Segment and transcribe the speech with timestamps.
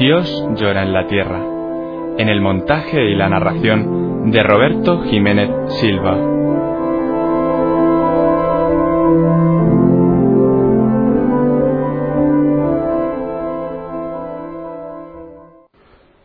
[0.00, 1.44] Dios llora en la tierra,
[2.16, 6.16] en el montaje y la narración de Roberto Jiménez Silva.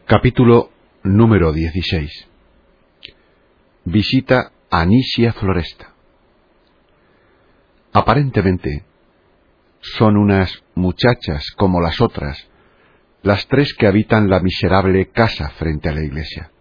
[0.06, 0.70] Capítulo
[1.04, 2.30] número 16
[3.84, 5.90] Visita a Nisia Floresta.
[7.92, 8.86] Aparentemente,
[9.82, 12.48] son unas muchachas como las otras,
[13.26, 16.52] las tres que habitan la miserable casa frente a la iglesia.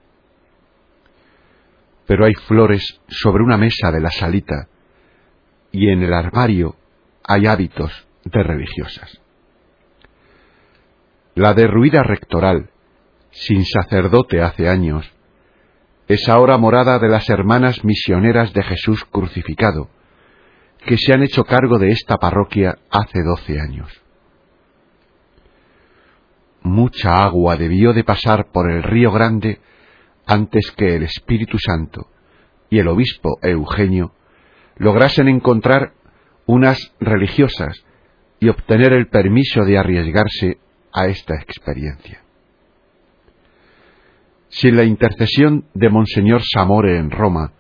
[2.07, 4.69] Pero hay flores sobre una mesa de la salita
[5.73, 6.75] y en el armario
[7.23, 9.21] hay hábitos de religiosas.
[11.35, 12.71] La derruida rectoral,
[13.31, 15.13] sin sacerdote hace años,
[16.09, 19.91] es ahora morada de las hermanas misioneras de Jesús crucificado,
[20.87, 24.04] que se han hecho cargo de esta parroquia hace doce años
[26.65, 29.61] mucha agua debió de pasar por el río Grande
[30.27, 32.09] antes que el Espíritu Santo
[32.71, 34.13] y el obispo Eugenio
[34.77, 35.93] lograsen encontrar
[36.47, 37.85] unas religiosas
[38.41, 40.59] y obtener el permiso de arriesgarse
[40.93, 42.23] a esta experiencia.
[44.49, 47.53] Sin la intercesión de Monseñor Samore en Roma,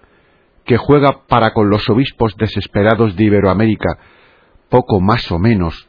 [0.64, 3.98] que juega para con los obispos desesperados de Iberoamérica
[4.70, 5.88] poco más o menos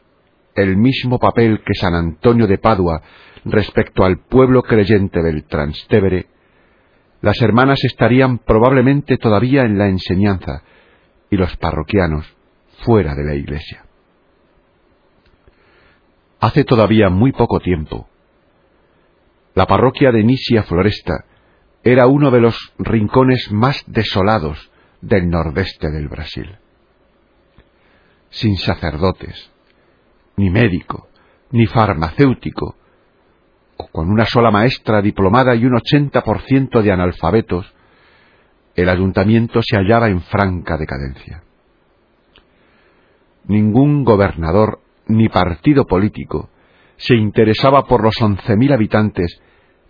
[0.56, 3.02] el mismo papel que San Antonio de Padua
[3.44, 6.26] respecto al pueblo creyente del Trastevere,
[7.20, 10.62] las hermanas estarían probablemente todavía en la enseñanza
[11.30, 12.26] y los parroquianos
[12.84, 13.84] fuera de la iglesia.
[16.40, 18.08] Hace todavía muy poco tiempo,
[19.54, 21.24] la parroquia de Nisia Floresta
[21.82, 26.58] era uno de los rincones más desolados del nordeste del Brasil.
[28.28, 29.50] Sin sacerdotes,
[30.36, 31.08] ni médico,
[31.50, 32.76] ni farmacéutico,
[33.76, 37.72] o con una sola maestra diplomada y un 80% de analfabetos,
[38.74, 41.42] el ayuntamiento se hallaba en franca decadencia.
[43.44, 46.50] Ningún gobernador ni partido político
[46.96, 49.40] se interesaba por los once mil habitantes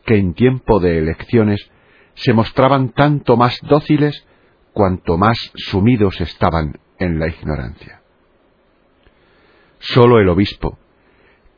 [0.04, 1.70] que en tiempo de elecciones
[2.14, 4.26] se mostraban tanto más dóciles
[4.72, 7.95] cuanto más sumidos estaban en la ignorancia.
[9.78, 10.78] Sólo el obispo,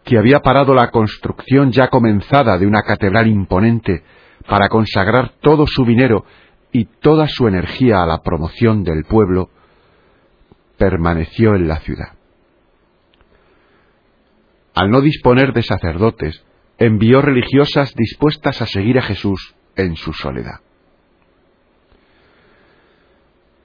[0.04, 4.02] que había parado la construcción ya comenzada de una catedral imponente
[4.48, 6.24] para consagrar todo su dinero
[6.72, 9.50] y toda su energía a la promoción del pueblo,
[10.76, 12.14] permaneció en la ciudad.
[14.74, 16.44] Al no disponer de sacerdotes,
[16.78, 20.60] envió religiosas dispuestas a seguir a Jesús en su soledad.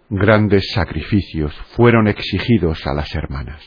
[0.10, 3.64] Grandes sacrificios fueron exigidos a las hermanas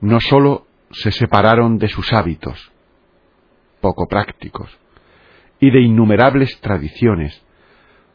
[0.00, 2.72] no sólo se separaron de sus hábitos,
[3.80, 4.76] poco prácticos,
[5.60, 7.44] y de innumerables tradiciones,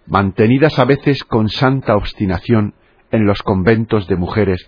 [0.07, 2.73] mantenidas a veces con santa obstinación
[3.11, 4.67] en los conventos de mujeres,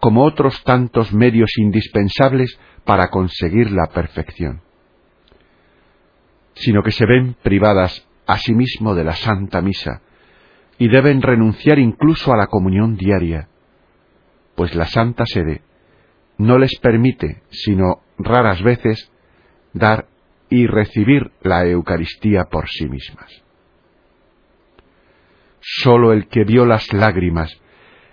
[0.00, 4.62] como otros tantos medios indispensables para conseguir la perfección,
[6.54, 10.02] sino que se ven privadas asimismo de la Santa Misa
[10.78, 13.48] y deben renunciar incluso a la comunión diaria,
[14.54, 15.62] pues la Santa Sede
[16.38, 19.10] no les permite, sino raras veces,
[19.72, 20.06] dar
[20.48, 23.42] y recibir la Eucaristía por sí mismas.
[25.60, 27.60] Sólo el que vio las lágrimas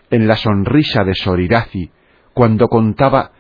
[0.10, 1.92] en la sonrisa de Soriraci
[2.34, 3.32] cuando contaba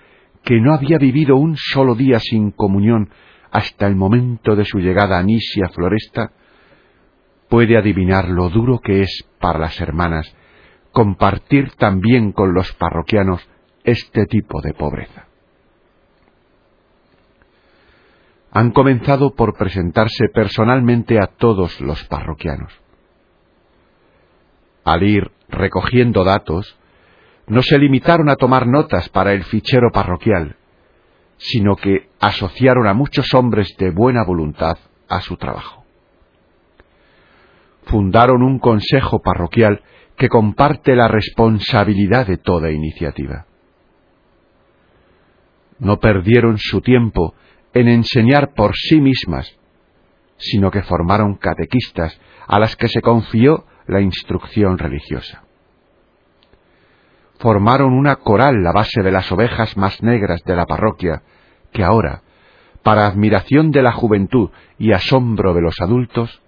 [0.44, 3.09] que no había vivido un solo día sin comunión
[3.51, 6.31] hasta el momento de su llegada a Nisia Floresta,
[7.50, 10.36] puede adivinar lo duro que es para las hermanas
[10.91, 13.47] compartir también con los parroquianos
[13.83, 15.27] este tipo de pobreza.
[18.51, 22.71] Han comenzado por presentarse personalmente a todos los parroquianos.
[24.83, 26.77] Al ir recogiendo datos,
[27.47, 30.56] no se limitaron a tomar notas para el fichero parroquial,
[31.38, 34.77] sino que asociaron a muchos hombres de buena voluntad
[35.09, 35.83] a su trabajo.
[37.86, 39.81] Fundaron un consejo parroquial
[40.15, 43.47] que comparte la responsabilidad de toda iniciativa
[45.79, 47.33] no perdieron su tiempo
[47.73, 49.57] en enseñar por sí mismas,
[50.37, 55.43] sino que formaron catequistas a las que se confió la instrucción religiosa.
[57.39, 61.23] Formaron una coral la base de las ovejas más negras de la parroquia,
[61.71, 62.21] que ahora,
[62.83, 66.41] para admiración de la juventud y asombro de los adultos,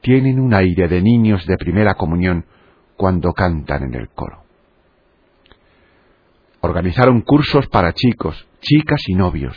[0.00, 2.46] tienen un aire de niños de primera comunión
[2.96, 4.47] cuando cantan en el coro.
[6.60, 9.56] Organizaron cursos para chicos, chicas y novios.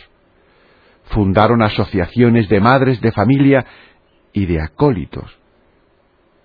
[1.06, 3.65] Fundaron asociaciones de madres de familia
[4.33, 5.38] y de acólitos.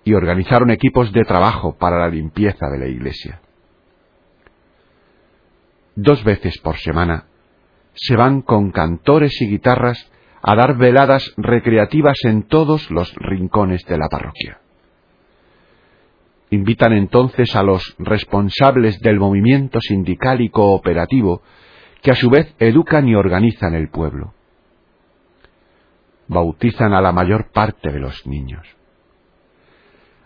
[0.03, 3.41] Y organizaron equipos de trabajo para la limpieza de la iglesia.
[5.95, 7.25] Dos veces por semana
[7.93, 10.11] se van con cantores y guitarras
[10.41, 14.59] a dar veladas recreativas en todos los rincones de la parroquia.
[16.57, 21.43] Invitan entonces a los responsables del movimiento sindical y cooperativo,
[22.01, 24.33] que a su vez educan y organizan el pueblo.
[26.27, 28.67] Bautizan a la mayor parte de los niños.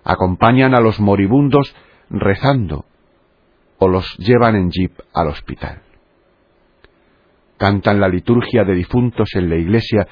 [0.06, 1.75] Acompañan a los moribundos
[2.10, 2.86] rezando
[3.78, 5.81] o los llevan en jeep al hospital.
[7.57, 10.07] Cantan la liturgia de difuntos en la iglesia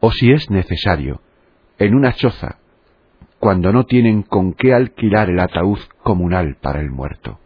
[0.00, 1.20] o si es necesario,
[1.78, 2.58] en una choza
[3.42, 7.40] cuando no tienen con qué alquilar el ataúd comunal para el muerto.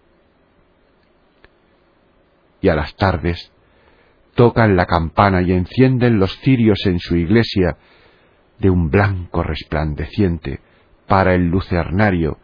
[2.61, 3.51] Y a las tardes
[4.35, 7.79] tocan la campana y encienden los cirios en su iglesia
[8.59, 10.61] de un blanco resplandeciente
[11.07, 12.41] para el lucernario,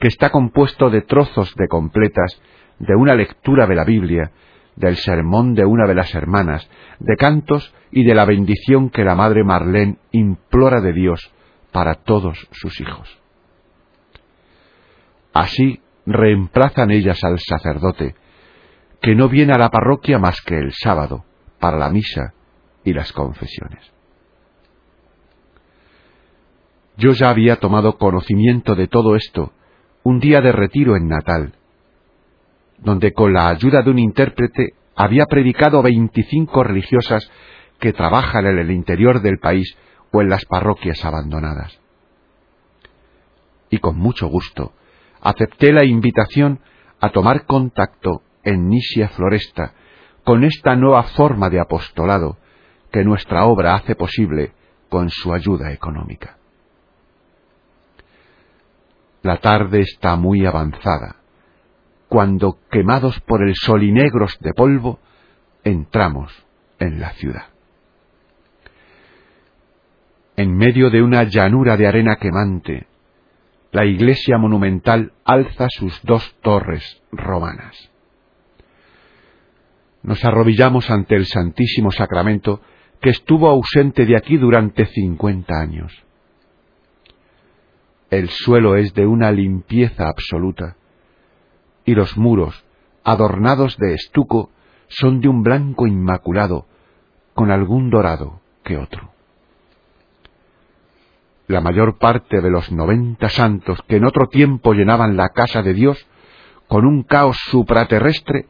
[0.00, 2.42] que está compuesto de trozos de completas
[2.80, 4.32] de una lectura de la Biblia,
[4.74, 6.68] del sermón de una de las hermanas,
[6.98, 11.35] de cantos y de la bendición que la Madre Marlene implora de Dios
[11.76, 13.06] para todos sus hijos.
[15.34, 18.14] Así reemplazan ellas al sacerdote,
[19.02, 21.26] que no viene a la parroquia más que el sábado,
[21.60, 22.32] para la misa
[22.82, 23.92] y las confesiones.
[26.96, 29.52] Yo ya había tomado conocimiento de todo esto
[30.02, 31.56] un día de retiro en Natal,
[32.78, 37.30] donde con la ayuda de un intérprete había predicado a veinticinco religiosas
[37.78, 39.76] que trabajan en el interior del país
[40.12, 41.78] o en las parroquias abandonadas.
[43.70, 44.72] Y con mucho gusto
[45.20, 46.60] acepté la invitación
[47.00, 49.72] a tomar contacto en Nisia Floresta
[50.24, 52.36] con esta nueva forma de apostolado
[52.92, 54.52] que nuestra obra hace posible
[54.88, 56.38] con su ayuda económica.
[59.22, 61.16] La tarde está muy avanzada,
[62.08, 65.00] cuando, quemados por el sol y negros de polvo,
[65.64, 66.32] entramos
[66.78, 67.55] en la ciudad
[70.36, 72.86] en medio de una llanura de arena quemante,
[73.72, 77.90] la iglesia monumental alza sus dos torres romanas.
[80.02, 82.60] Nos arrodillamos ante el Santísimo Sacramento
[83.00, 86.04] que estuvo ausente de aquí durante cincuenta años.
[88.10, 90.76] El suelo es de una limpieza absoluta
[91.84, 92.64] y los muros,
[93.04, 94.50] adornados de estuco,
[94.88, 96.66] son de un blanco inmaculado,
[97.34, 99.15] con algún dorado que otro
[101.48, 105.74] la mayor parte de los noventa santos que en otro tiempo llenaban la casa de
[105.74, 106.06] Dios,
[106.66, 108.46] con un caos supraterrestre,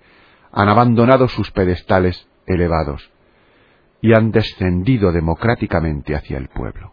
[0.53, 3.11] han abandonado sus pedestales elevados
[4.01, 6.93] y han descendido democráticamente hacia el pueblo.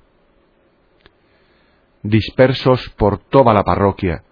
[2.02, 4.24] Dispersos por toda la parroquia,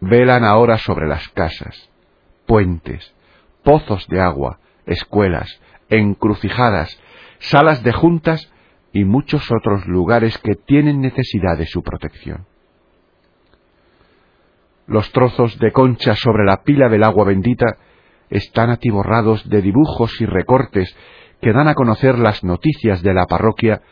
[0.00, 1.90] velan ahora sobre las casas,
[2.46, 3.12] puentes,
[3.64, 6.96] pozos de agua, escuelas, encrucijadas,
[7.40, 8.52] salas de juntas
[8.94, 12.46] y muchos otros lugares que tienen necesidad de su protección.
[14.86, 17.76] Los trozos de concha sobre la pila del agua bendita
[18.30, 20.96] están atiborrados de dibujos y recortes
[21.40, 23.82] que dan a conocer las noticias de la parroquia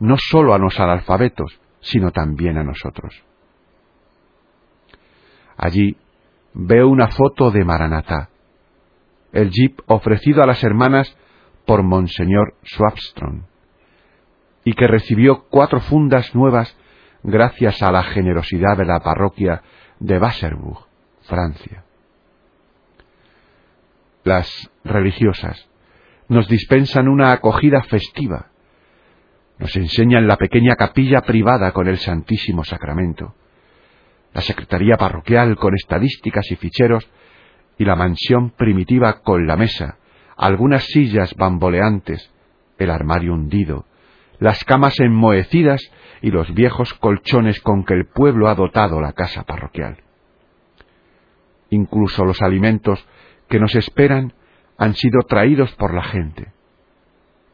[0.00, 3.14] no sólo a los analfabetos, sino también a nosotros.
[5.58, 5.98] Allí
[6.54, 8.30] veo una foto de Maranatá,
[9.32, 11.14] el jeep ofrecido a las hermanas
[11.66, 13.42] por Monseñor Swabstrom
[14.66, 16.76] y que recibió cuatro fundas nuevas
[17.22, 19.62] gracias a la generosidad de la parroquia
[20.00, 20.80] de Wasserburg,
[21.22, 21.84] Francia.
[24.24, 24.50] Las
[24.82, 25.68] religiosas
[26.26, 28.48] nos dispensan una acogida festiva,
[29.58, 33.36] nos enseñan la pequeña capilla privada con el Santísimo Sacramento,
[34.34, 37.08] la secretaría parroquial con estadísticas y ficheros
[37.78, 39.98] y la mansión primitiva con la mesa,
[40.36, 42.34] algunas sillas bamboleantes,
[42.78, 43.85] el armario hundido,
[44.38, 45.80] las camas enmohecidas
[46.22, 49.98] y los viejos colchones con que el pueblo ha dotado la casa parroquial.
[51.70, 53.06] Incluso los alimentos
[53.48, 54.32] que nos esperan
[54.78, 56.52] han sido traídos por la gente.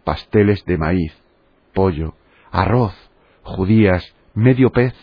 [0.04, 1.22] Pasteles de maíz,
[1.72, 2.14] pollo,
[2.50, 2.94] arroz,
[3.42, 4.94] judías, medio pez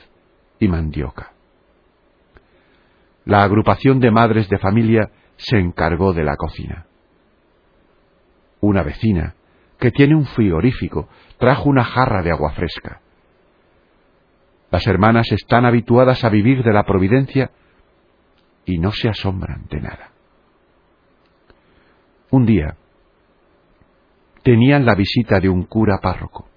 [0.59, 1.31] y mandioca.
[3.25, 6.86] La agrupación de madres de familia se encargó de la cocina.
[8.59, 9.36] Una vecina,
[9.79, 11.07] que tiene un frigorífico,
[11.38, 13.01] trajo una jarra de agua fresca.
[14.71, 17.51] Las hermanas están habituadas a vivir de la providencia
[18.65, 20.12] y no se asombran de nada.
[22.29, 22.75] Un día
[24.43, 26.48] tenían la visita de un cura párroco.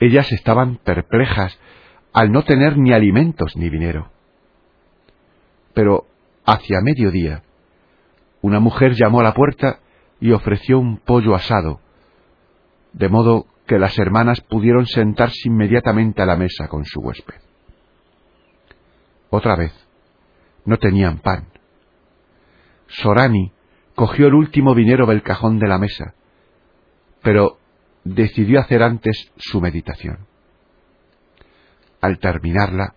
[0.00, 1.58] Ellas estaban perplejas
[2.12, 4.10] al no tener ni alimentos ni dinero.
[5.74, 6.06] Pero
[6.46, 7.42] hacia mediodía,
[8.40, 9.80] una mujer llamó a la puerta
[10.20, 11.80] y ofreció un pollo asado,
[12.92, 17.36] de modo que las hermanas pudieron sentarse inmediatamente a la mesa con su huésped.
[19.30, 19.72] Otra vez,
[20.64, 21.48] no tenían pan.
[22.88, 23.52] Sorani
[23.94, 26.14] cogió el último dinero del cajón de la mesa,
[27.22, 27.58] pero
[28.04, 30.26] decidió hacer antes su meditación.
[32.00, 32.94] Al terminarla,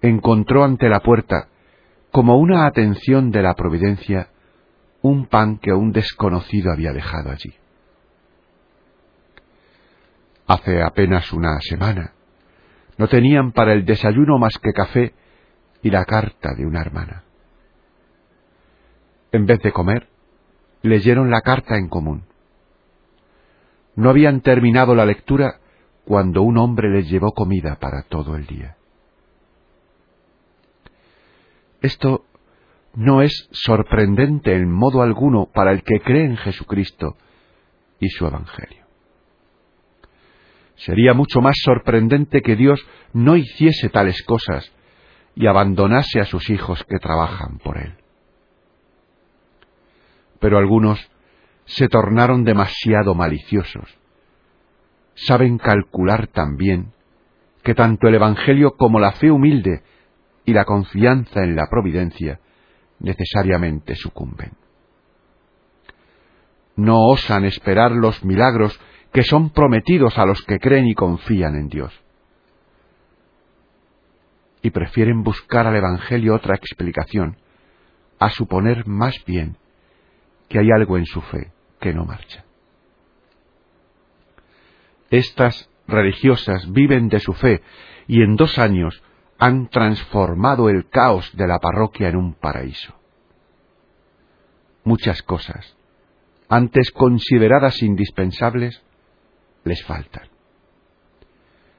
[0.00, 1.48] encontró ante la puerta,
[2.10, 4.28] como una atención de la providencia,
[5.02, 7.54] un pan que un desconocido había dejado allí.
[10.46, 12.12] Hace apenas una semana
[12.98, 15.14] no tenían para el desayuno más que café
[15.82, 17.24] y la carta de una hermana.
[19.32, 20.08] En vez de comer,
[20.82, 22.24] leyeron la carta en común.
[23.96, 25.60] No habían terminado la lectura
[26.04, 28.76] cuando un hombre les llevó comida para todo el día.
[31.80, 32.26] Esto
[32.94, 37.16] no es sorprendente en modo alguno para el que cree en Jesucristo
[37.98, 38.82] y su Evangelio.
[40.76, 44.72] Sería mucho más sorprendente que Dios no hiciese tales cosas
[45.34, 47.94] y abandonase a sus hijos que trabajan por Él.
[50.40, 51.10] Pero algunos
[51.64, 53.96] se tornaron demasiado maliciosos.
[55.14, 56.92] Saben calcular también
[57.62, 59.82] que tanto el Evangelio como la fe humilde
[60.44, 62.40] y la confianza en la providencia
[63.02, 64.52] necesariamente sucumben.
[66.76, 68.80] No osan esperar los milagros
[69.12, 71.92] que son prometidos a los que creen y confían en Dios.
[74.62, 77.36] Y prefieren buscar al Evangelio otra explicación,
[78.18, 79.56] a suponer más bien
[80.48, 82.44] que hay algo en su fe que no marcha.
[85.10, 87.60] Estas religiosas viven de su fe
[88.06, 89.02] y en dos años
[89.42, 92.94] han transformado el caos de la parroquia en un paraíso.
[94.84, 95.76] Muchas cosas,
[96.48, 98.84] antes consideradas indispensables,
[99.64, 100.28] les faltan.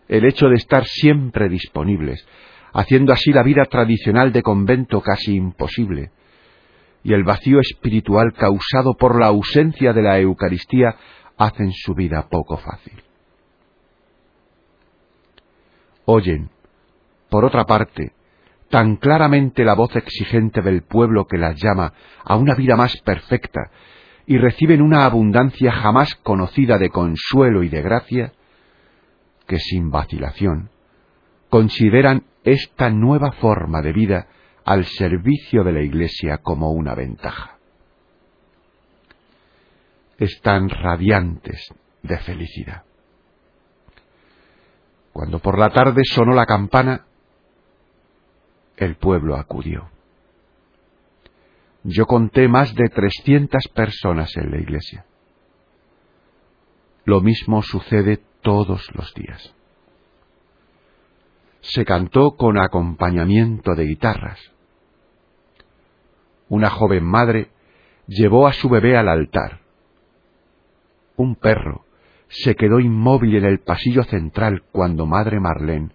[0.10, 2.28] El hecho de estar siempre disponibles,
[2.74, 6.12] haciendo así la vida tradicional de convento casi imposible,
[7.02, 10.98] y el vacío espiritual causado por la ausencia de la Eucaristía
[11.38, 13.02] hacen su vida poco fácil.
[16.04, 16.50] Oyen
[17.34, 18.12] por otra parte,
[18.70, 21.92] tan claramente la voz exigente del pueblo que las llama
[22.24, 23.72] a una vida más perfecta
[24.28, 28.34] y reciben una abundancia jamás conocida de consuelo y de gracia,
[29.48, 30.70] que sin vacilación
[31.50, 34.28] consideran esta nueva forma de vida
[34.64, 37.58] al servicio de la Iglesia como una ventaja.
[40.20, 41.74] Están radiantes
[42.04, 42.84] de felicidad.
[45.12, 47.08] Cuando por la tarde sonó la campana,
[48.84, 49.90] el pueblo acudió.
[51.84, 55.06] Yo conté más de trescientas personas en la iglesia.
[57.06, 59.54] Lo mismo sucede todos los días.
[61.62, 64.40] Se cantó con acompañamiento de guitarras.
[66.48, 67.50] Una joven madre
[68.08, 69.60] llevó a su bebé al altar.
[71.18, 71.86] Un perro
[72.28, 75.92] se quedó inmóvil en el pasillo central cuando Madre Marlene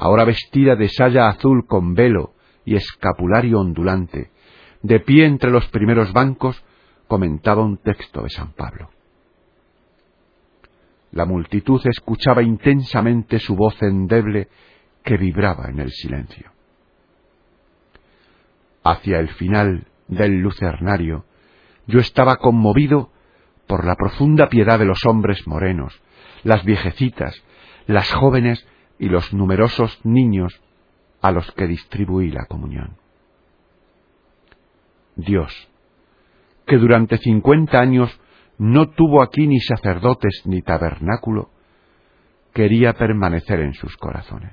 [0.00, 2.32] ahora vestida de saya azul con velo
[2.64, 4.30] y escapulario ondulante,
[4.82, 6.64] de pie entre los primeros bancos,
[7.06, 8.88] comentaba un texto de San Pablo.
[11.12, 14.48] La multitud escuchaba intensamente su voz endeble
[15.04, 16.50] que vibraba en el silencio.
[18.82, 21.26] Hacia el final del lucernario,
[21.86, 23.10] yo estaba conmovido
[23.66, 26.00] por la profunda piedad de los hombres morenos,
[26.42, 27.44] las viejecitas,
[27.86, 28.66] las jóvenes
[29.00, 30.60] y los numerosos niños
[31.22, 32.98] a los que distribuí la comunión.
[35.16, 35.52] Dios,
[36.66, 38.20] que durante cincuenta años
[38.58, 41.48] no tuvo aquí ni sacerdotes ni tabernáculo,
[42.52, 44.52] quería permanecer en sus corazones.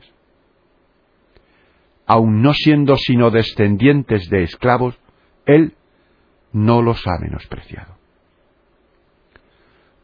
[2.06, 4.98] Aun no siendo sino descendientes de esclavos,
[5.46, 5.76] Él
[6.54, 7.98] no los ha menospreciado.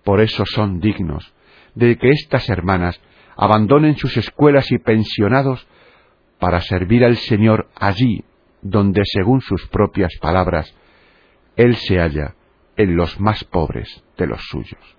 [0.04, 1.34] Por eso son dignos
[1.76, 3.00] de que estas hermanas
[3.36, 5.68] abandonen sus escuelas y pensionados
[6.40, 8.24] para servir al Señor allí
[8.62, 10.74] donde, según sus propias palabras,
[11.56, 12.36] Él se halla
[12.78, 14.98] en los más pobres de los suyos.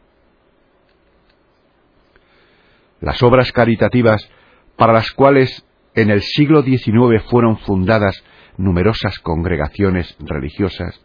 [3.01, 4.29] Las obras caritativas
[4.77, 8.23] para las cuales en el siglo XIX fueron fundadas
[8.57, 11.01] numerosas congregaciones religiosas,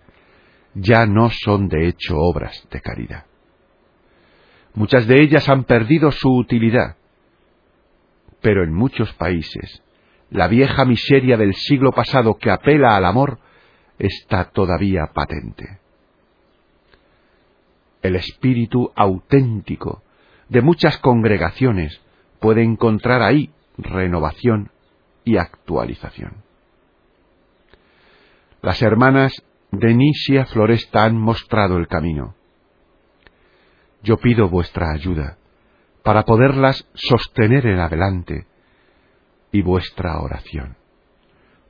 [0.73, 3.25] ya no son de hecho obras de caridad.
[4.73, 6.95] Muchas de ellas han perdido su utilidad,
[8.41, 9.83] pero en muchos países
[10.29, 13.39] la vieja miseria del siglo pasado que apela al amor
[13.97, 15.79] está todavía patente.
[18.01, 20.03] El espíritu auténtico
[20.47, 21.99] de muchas congregaciones
[22.39, 24.71] puede encontrar ahí renovación
[25.25, 26.43] y actualización.
[28.61, 32.35] Las hermanas de Nisia Floresta han mostrado el camino.
[34.01, 35.38] Yo pido vuestra ayuda
[36.09, 38.47] para poderlas sostener en adelante
[39.51, 40.75] y vuestra oración,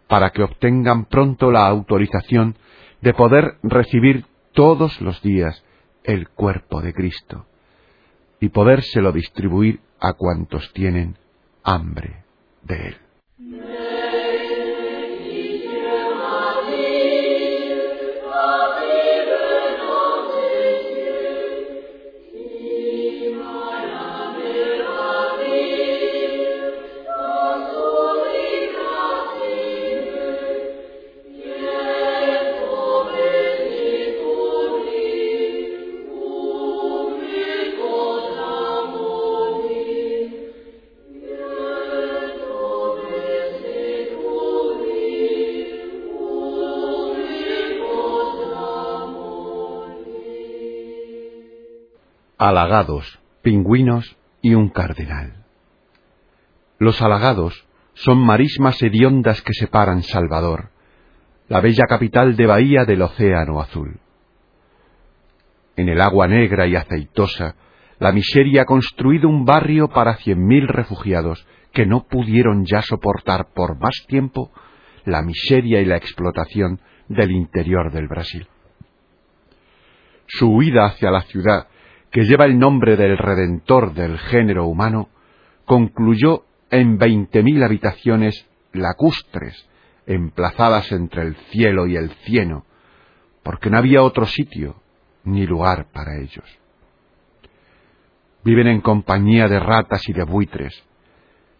[0.08, 2.55] para que obtengan pronto la autorización
[3.01, 5.62] de poder recibir todos los días
[6.05, 7.48] el cuerpo de Cristo
[8.39, 11.17] y podérselo distribuir a cuantos tienen
[11.65, 12.24] hambre
[12.63, 13.68] de él.
[52.39, 55.45] Halagados, pingüinos y un cardenal.
[56.79, 60.69] Los halagados son marismas hediondas que separan Salvador,
[61.49, 63.99] la bella capital de Bahía del Océano Azul.
[65.75, 67.55] En el agua negra y aceitosa,
[67.99, 73.47] la miseria ha construido un barrio para cien mil refugiados que no pudieron ya soportar
[73.53, 74.51] por más tiempo
[75.03, 78.47] la miseria y la explotación del interior del Brasil.
[80.27, 81.67] Su huida hacia la ciudad
[82.11, 85.09] que lleva el nombre del Redentor del género humano,
[85.65, 89.67] concluyó en veinte mil habitaciones lacustres,
[90.05, 92.65] emplazadas entre el cielo y el cieno,
[93.43, 94.81] porque no había otro sitio
[95.24, 96.45] ni lugar para ellos.
[98.43, 100.83] Viven en compañía de ratas y de buitres.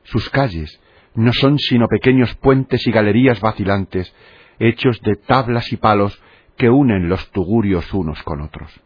[0.04, 0.82] Sus calles
[1.14, 4.14] no son sino pequeños puentes y galerías vacilantes,
[4.58, 6.20] hechos de tablas y palos
[6.58, 8.82] que unen los tugurios unos con otros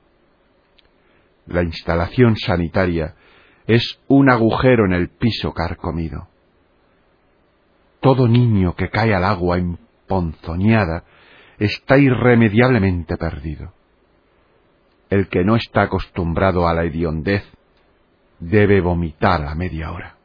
[1.46, 3.16] la instalación sanitaria
[3.68, 6.28] es un agujero en el piso carcomido.
[8.00, 11.04] Todo niño que cae al agua emponzoñada
[11.58, 13.74] está irremediablemente perdido.
[15.10, 17.46] El que no está acostumbrado a la hediondez
[18.40, 20.18] debe vomitar a media hora.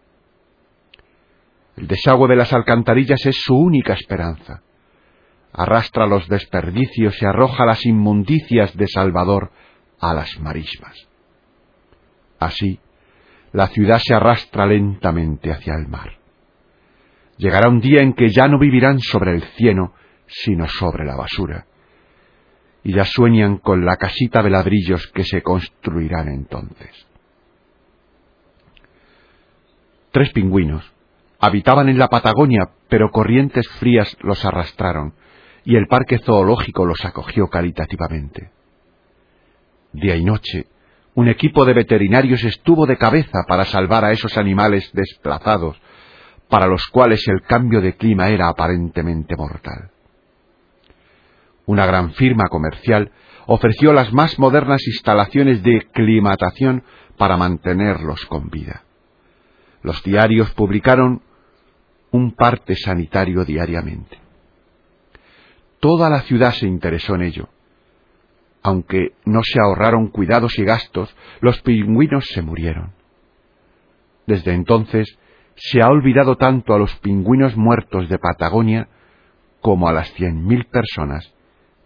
[1.77, 4.63] El desagüe de las alcantarillas es su única esperanza.
[5.53, 9.53] Arrastra los desperdicios y arroja las inmundicias de Salvador
[10.01, 11.08] a las marismas.
[12.39, 12.79] Así,
[13.53, 16.19] la ciudad se arrastra lentamente hacia el mar.
[17.37, 19.95] Llegará un día en que ya no vivirán sobre el cieno,
[20.27, 21.67] sino sobre la basura.
[22.85, 27.07] Y ya sueñan con la casita de ladrillos que se construirán entonces.
[30.11, 30.93] Tres pingüinos
[31.39, 35.15] habitaban en la Patagonia, pero corrientes frías los arrastraron,
[35.65, 38.51] y el parque zoológico los acogió caritativamente.
[39.93, 40.67] Día y noche
[41.19, 45.77] un equipo de veterinarios estuvo de cabeza para salvar a esos animales desplazados,
[46.49, 49.91] para los cuales el cambio de clima era aparentemente mortal.
[51.67, 53.11] Una gran firma comercial
[53.47, 56.85] ofreció las más modernas instalaciones de climatación
[57.17, 58.85] para mantenerlos con vida.
[59.83, 61.23] Los diarios publicaron
[62.13, 64.21] un parte sanitario diariamente.
[65.81, 67.49] Toda la ciudad se interesó en ello,
[68.63, 72.93] aunque no se ahorraron cuidados y gastos, los pingüinos se murieron.
[74.27, 75.19] Desde entonces
[75.57, 78.89] se ha olvidado tanto a los pingüinos muertos de Patagonia
[79.61, 81.33] como a las cien mil personas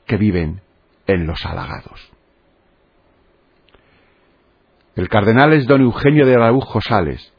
[0.06, 0.60] que viven
[1.06, 2.12] en los halagados.
[4.94, 7.32] El cardenal es don Eugenio de Araujo Sales,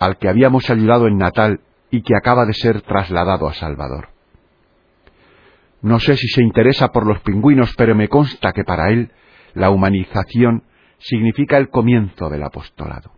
[0.00, 4.08] al que habíamos ayudado en Natal y que acaba de ser trasladado a Salvador.
[5.82, 9.10] No sé si se interesa por los pingüinos, pero me consta que para él
[9.54, 10.62] la humanización
[10.98, 13.12] significa el comienzo del apostolado.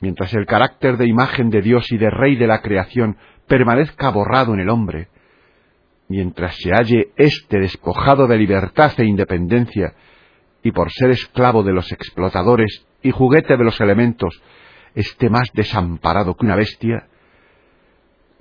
[0.00, 4.54] Mientras el carácter de imagen de Dios y de Rey de la creación permanezca borrado
[4.54, 5.08] en el hombre,
[6.08, 9.94] mientras se halle éste despojado de libertad e independencia,
[10.62, 14.42] y por ser esclavo de los explotadores y juguete de los elementos,
[14.94, 17.06] esté más desamparado que una bestia,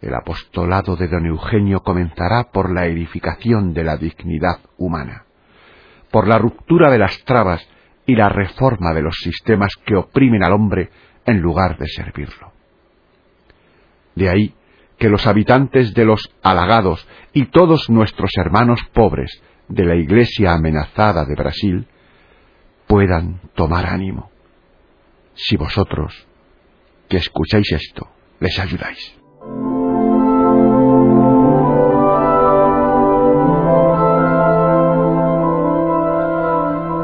[0.03, 5.25] el apostolado de don Eugenio comenzará por la edificación de la dignidad humana,
[6.11, 7.65] por la ruptura de las trabas
[8.05, 10.89] y la reforma de los sistemas que oprimen al hombre
[11.25, 12.51] en lugar de servirlo.
[14.15, 14.53] De ahí
[14.97, 21.25] que los habitantes de los halagados y todos nuestros hermanos pobres de la iglesia amenazada
[21.25, 21.87] de Brasil
[22.87, 24.29] puedan tomar ánimo,
[25.33, 26.27] si vosotros,
[27.07, 29.22] que escucháis esto, les ayudáis.